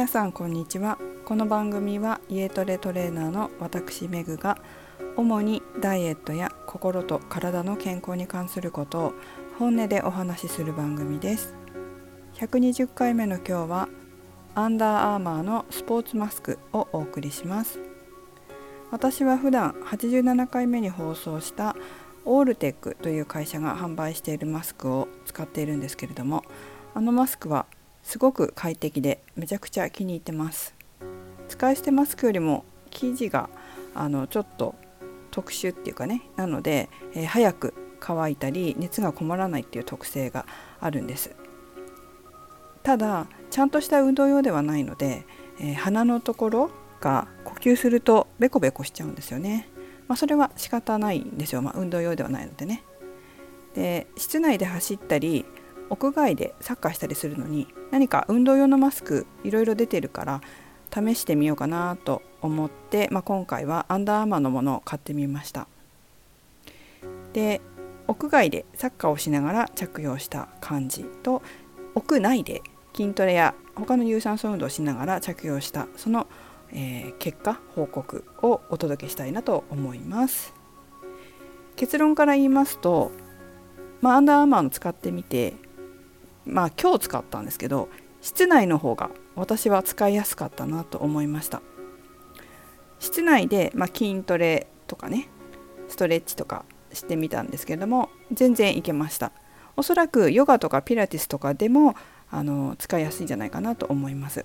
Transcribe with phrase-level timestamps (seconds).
[0.00, 0.96] 皆さんこんにちは。
[1.26, 4.56] この番組は家トレトレーナーの私メグが
[5.14, 9.12] 主にダイエットや心と体の健康に関することを
[9.58, 11.54] 本音でお話しする番組です。
[12.32, 13.88] 120回目の今日は
[14.54, 17.78] アンダーアーマーのスポーツマスクをお送りします。
[18.90, 21.76] 私は普段87回目に放送した
[22.24, 26.42] オールテックという会社が販売しているマスクを使っているんですけれども
[26.94, 27.66] あのマスクは
[28.02, 30.74] すごく快適でめちゃくちゃ気に入ってます。
[31.48, 33.50] 使い捨てマスクよりも生地が
[33.94, 34.74] あのちょっと
[35.30, 36.22] 特殊っていうかね。
[36.36, 40.46] なので、えー、早く乾いたり熱がこもらないっていう特性が
[40.80, 41.34] あるんです。
[42.82, 45.24] ただちゃんとした運動用ではないので、
[45.60, 46.70] えー、鼻のところ
[47.00, 49.68] が呼吸するとベコベコしちゃうんですよね、
[50.06, 52.82] まあ、それは仕方ないんですよ、まあ、運動用ではないのでね。
[53.74, 55.44] で室内で走ったり
[55.90, 60.40] 屋外でサッカーしたりするのに何か運動用のマスクいろいろ出てるから
[60.92, 65.66] 試してみようかなと思って、まあ、今回はアンダーアーマーのものを買ってみました。
[67.32, 67.60] で
[68.08, 71.42] 屋外でサッカーをしながら着用した感じと
[71.94, 72.62] 屋内で
[72.92, 76.26] 筋トレや他の有酸素運動をしながら着用したその、
[76.72, 80.52] えー、結果報告をお届けしたいなと思います。
[81.76, 83.10] 結論から言いますと、
[84.02, 85.54] まあ、アンダーアーマーの使ってみて
[86.50, 87.88] まあ今日使ったんですけど
[88.20, 91.62] 室内の方が私は使いやすかったなと思いました。
[92.98, 95.28] 室内で、まあ、筋トレとかね
[95.88, 99.32] ストレッチとかしてみたんですけれども全然いけました。
[99.76, 101.94] おそらくヨガとかピラティスとかでも
[102.30, 104.44] あの使いやすいんじゃないかなと思います。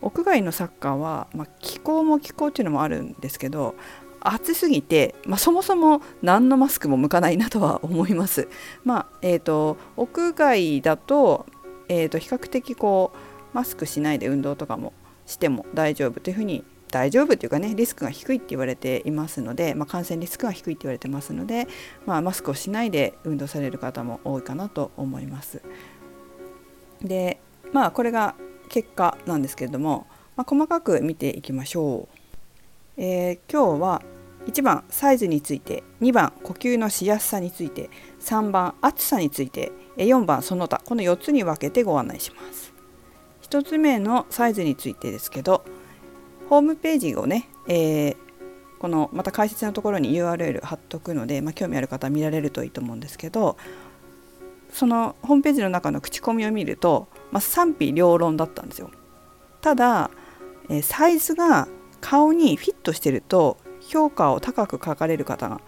[0.00, 3.74] 屋外のサッカーは、まあ、気候も気候っていうのもあるんですけど
[4.20, 8.48] 暑すぎて、まあ、そもそも何のマスクも向かないなとは思います。
[8.84, 11.46] まあえーと、屋外だと,、
[11.88, 14.92] えーと、比較的こうマスクしないで運動とかも
[15.26, 21.68] しても大丈夫というふうに大丈夫というかねリスクが低いって言われていますので、まあ、感染リスクが低いって言われてますので、
[22.06, 25.62] まあ、マスクをしないで運動される方も多いかなと思います。
[27.02, 27.40] で
[27.72, 28.34] まあこれが
[28.68, 32.19] 結果なんですけれども、まあ、細かく見ていきましょう。
[33.02, 34.02] えー、今日は
[34.46, 37.88] 1番サイズについて2番呼吸のしやすさについて
[38.20, 42.74] 3番暑さについて4番その他この4つに分けてご案内します。
[43.48, 45.64] 1つ目のサイズについてですけど
[46.50, 48.16] ホームページをね、えー、
[48.78, 53.56] このまた解説のところに URL 貼っとくので、まあ、興味ある方見られるといいと思うんですけど
[54.70, 58.90] そのホームページの中の口コミを見ると、まあ、賛否両論だったんですよ。
[59.62, 60.10] ただ、
[60.68, 61.66] えー、サイズが
[62.00, 65.60] 顔にフィットしてると評価を高く書かれる方が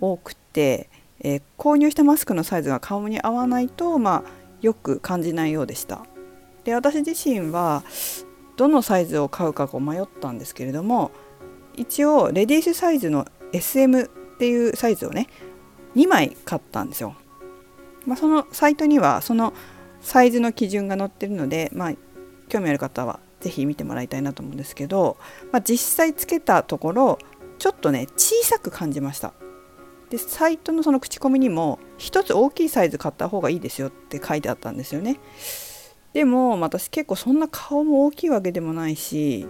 [0.00, 0.90] 多くて、
[1.20, 4.30] えー、購入したマスクのサイズが顔に合わないと、まあ、
[4.60, 6.06] よく感じないようでした。
[6.64, 7.82] で私自身は
[8.56, 11.10] どのサイズを買うかこう迷ったんですけれども
[11.76, 14.08] 一応レディースサイズの SM っ
[14.38, 15.28] ていうサイズをね
[15.96, 17.14] 2枚買ったんですよ。
[18.06, 19.54] まあ、そのサイトにはその
[20.00, 21.92] サイズの基準が載ってるので、まあ、
[22.54, 25.16] 興味ある方は是非見てもらいたいなと思うんですけど、
[25.50, 27.18] まあ、実際つけたところ
[27.58, 29.32] ちょっとね小さく感じました
[30.08, 35.18] でサイトのその口コミにも1つ大きいサイズ買った方がいいですよって書いてあったんですよね
[36.12, 39.48] でも私結構そんな顔も大きいわけでもないし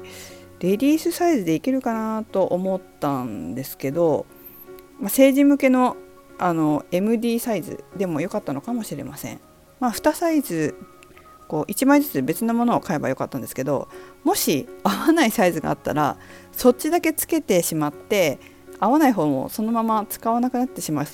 [0.60, 4.24] レディースサイズでいけるかなと思ったんですけど、
[4.98, 5.96] まあ、成人向けの
[6.38, 9.40] あの MD サイズでも良かったのかもしれません。
[9.78, 10.74] まあ、2サイズ
[11.48, 13.88] こう1枚ずつ別のものを買えばよかったんですけど
[14.24, 16.16] もし合わないサイズがあったら
[16.52, 18.38] そっちだけつけてしまって
[18.80, 21.06] 合わない方もそのまま使わなくなってしまい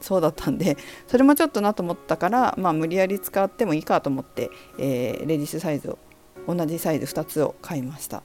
[0.00, 5.98] そうだったんでそれもちょっとなと思ったから、まあ、無理やり使ってもいいかと思って、えー、レディースサイズを
[6.46, 8.22] 同じサイズ2つを買いました。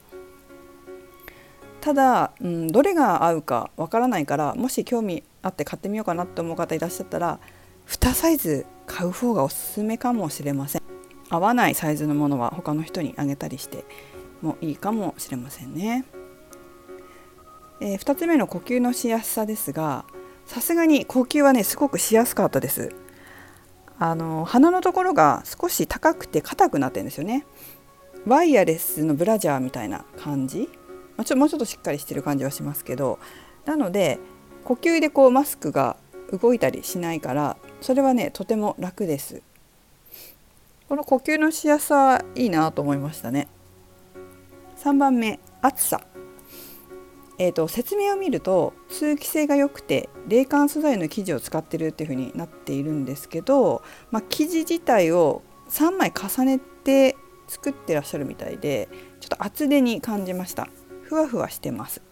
[1.80, 7.40] ただ、うん、どれが合うかわからないからもし興味あって買ってみようかなって思う方いらっしゃったら
[7.86, 10.93] 2サイズ買う方がおすすめかもしれません。
[11.30, 13.84] 合わないサイズのものは他の人にあげたりして
[14.42, 16.04] もいいかもしれませんね。
[17.80, 20.04] えー、2つ目の呼吸のしやすさですが
[20.46, 22.94] さすがに呼吸はねすごくしやすかったです。
[23.98, 27.46] あの鼻のところが少し高くて硬くなってるんですよね。
[28.26, 30.68] ワイヤレスのブラジャーみたいな感じ、
[31.16, 33.18] まあ、ちょもうちょっとしっかりしてる感じはしますけど
[33.66, 34.18] なので
[34.64, 35.96] 呼吸でこうマスクが
[36.32, 39.42] 動いたりしないからそれはねとても楽です。
[40.88, 43.48] この呼吸のしやすさいいなと思いましたね。
[44.76, 46.02] 3番目暑さ。
[47.38, 57.16] えーと、説明を見ると通気性が良くて冷感素材の生地を使ってるっていう風になっているんですけど、まあ、生地自体を3枚重ねて
[57.48, 58.88] 作ってらっしゃるみたいで
[59.20, 60.68] ちょっと厚手に感じました。
[61.02, 62.02] ふわふわしてます。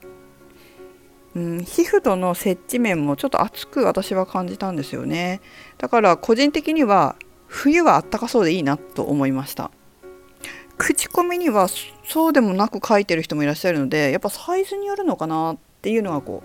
[1.35, 5.41] うん皮膚との接地面もちょっと厚く私は感じたんですよね。
[5.79, 7.17] だから個人的には
[7.53, 9.71] 冬はあったかそうでいいなと思いました。
[10.79, 11.69] 口コミには
[12.09, 16.43] そうでもなく書いてる人もいらっしゃるのでやっぱサイズによるのかなっていうのがこ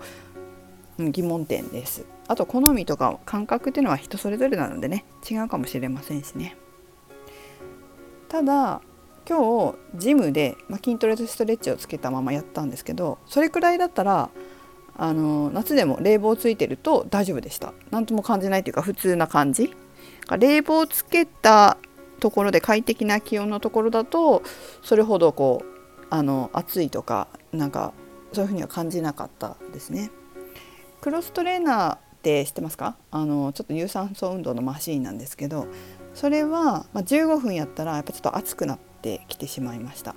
[0.98, 2.04] う疑問点です。
[2.28, 6.56] あと好みとか感覚っていうのは人それぞれなのでね違うかもしれませんしね。
[8.28, 8.82] ただ
[9.26, 14.28] 今日ジムで、まあ、筋トレとストレッチをつけたままやったんですけどそれくらいだったら
[14.96, 17.72] あの夏でも冷房ついてると大丈夫でした。
[17.90, 19.74] 何とも感じないというか普通な感じ。
[20.36, 21.78] 冷房をつけた
[22.20, 24.42] ところで快適な気温のところだと
[24.82, 27.92] それほどこうあの暑いとかなんか
[28.32, 30.10] そういうふうには感じなかったですね。
[31.00, 32.96] クロストレーナーって知ってますか？
[33.10, 35.68] あのちょっと有酸素運動のマシーンなんですけど
[36.14, 40.14] それは、まあ、15分やったらやっぱちょっと熱くなってきてしまいました。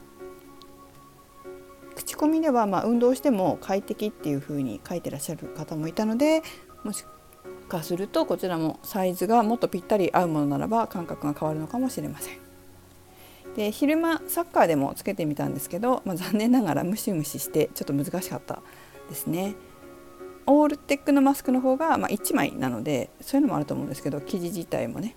[1.96, 6.42] 口コミではまあ運動しても快適っていう風に書いてらっしゃる方もいたので
[6.84, 7.06] もし
[7.72, 12.38] かするとこちらもサイズがもっとぴったり合うものならば感覚が変わるのかもしれません。
[13.56, 18.62] で昼間サッカーでもつけてみたんですけど、まあ、残念ながらムシムシしてちょっと難しかった
[19.10, 19.56] ですね。
[20.48, 25.16] オールテックのマスクの方がま1枚なのでそういうのもあると思うんですけど生地自体もね、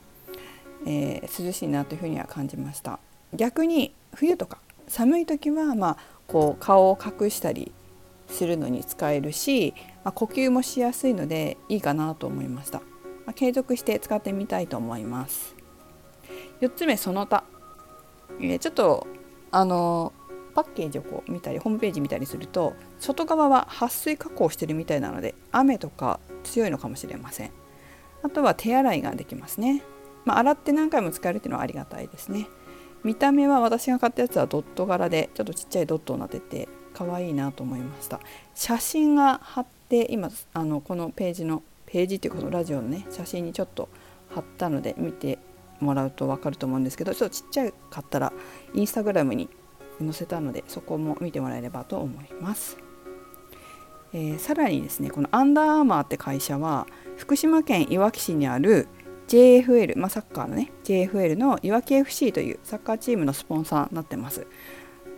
[0.87, 2.99] えー、涼しいなというふうには感じました。
[3.35, 5.97] 逆に冬とか寒い時はまあ
[6.29, 7.73] こう顔を隠したり
[8.29, 9.75] するのに使えるし、
[10.05, 15.57] まあ、呼吸もしやすいのでいいかなと思いました、まあ、継続して使ってみたいと思います。
[16.61, 17.45] 4つ目その他、
[18.41, 19.07] え、ちょっと
[19.51, 20.13] あの
[20.55, 27.51] パッケージをこう見たりホームページ見たりすると外側は撥水加工してるみたいなので雨とか強いのかもしれません。
[28.23, 29.83] あとは手洗いができますね、
[30.25, 32.47] まあ、洗って何回も使えるっていうのはありがたいですね。
[33.03, 38.21] 見た目は私が買ったやつはドット柄でちょっとちっちゃいドットになってて可愛いなと思いました。
[38.55, 43.89] 写真が貼ってで今あのこのページのページっていうかラジオのね写真にちょっと
[44.29, 45.39] 貼ったので見て
[45.79, 48.33] もらうと分かると思うんですけどちょっとちっちゃかったら
[48.75, 49.49] インスタグラムに
[50.01, 52.77] 載せたのでそこも見てもらえればと思います、
[54.13, 58.89] えー、さらにですねこのアンダーアーマーって会社は福島県いわき市にある
[59.29, 64.49] JFL、まあ、サッカーのね JFL のいわき FC というサッカーチームのスポンサーになってます。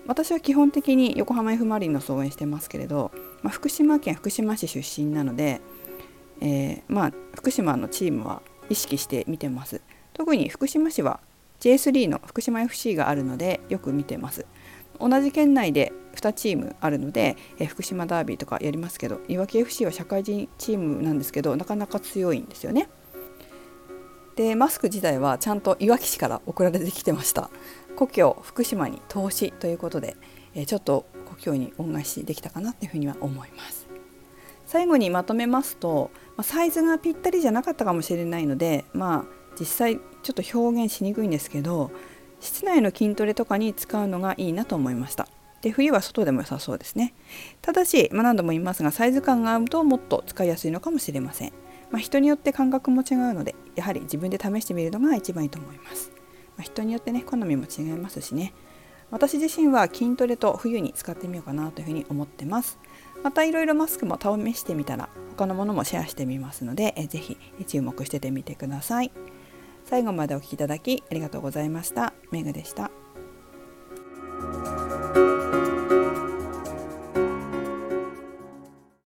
[0.07, 3.11] 私は基本的に横浜 F・ マリノスを応援してますけれど、
[3.47, 5.61] まあ、福島県福島市出身なので、
[6.41, 9.83] えー、まあ、福島のチームは意識して見てます。
[10.15, 11.21] 特に福島市は
[11.61, 14.47] J3 の福島 FC があるのでよく見てます。
[14.99, 22.89] 同じ県内で2チームあるので、え福島ダービーとかやりますけどいわき FC は社会人チームなんですけどなかなか強いんですよね。
[24.35, 27.49] でマスク自体はちゃんといわき市から送られてきてました。
[27.95, 30.17] 故郷福島に投資ということで、
[30.57, 33.87] えちょっと故郷に恩返しできたかなっていうふうには思います。
[34.65, 36.11] 最後にまとめますと、
[36.43, 41.91] サイズがぴったりじゃなかったかもしれないのでまあ実際ちょっと表現しにくいんですけど
[42.41, 45.29] 室内の筋トレとかに使うのがいいなと思いました。
[45.63, 47.15] で冬は外でも良さそうですね。
[47.63, 51.53] ただし、まあ、何度も言いますがサイズ感が合うともっと使いやすいのかもしれません、
[51.91, 56.13] まあ、人によって感覚も違うのでやはり自分で試してみるのが一番いいと思います、
[56.57, 58.53] まあ、人によってね好みも違いますしね。
[59.11, 62.79] 私自身は筋トレと冬に使ってみようかなというふうに思ってます
[63.23, 67.37] またいろいろマスクも試してみたら他のものもシェアしてみますのでえぜひ
[67.67, 69.13] 注目しててみてください。
[69.87, 72.13] 最後までお聴きいただきありがとうございました。
[72.33, 72.91] メグでした。